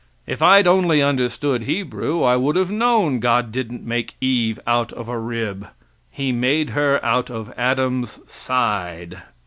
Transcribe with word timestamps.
If 0.25 0.41
I'd 0.41 0.65
only 0.65 0.99
understood 1.03 1.61
Hebrew 1.65 2.23
I 2.23 2.35
would 2.35 2.55
have 2.55 2.71
known 2.71 3.19
God 3.19 3.51
didn't 3.51 3.85
make 3.85 4.15
Eve 4.19 4.59
out 4.65 4.91
of 4.93 5.07
a 5.07 5.19
rib. 5.19 5.67
He 6.09 6.31
made 6.31 6.71
her 6.71 6.99
out 7.05 7.29
of 7.29 7.53
Adam's 7.55 8.19
side. 8.25 9.21